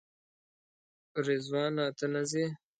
[1.25, 2.45] رضوانه ته نه ځې؟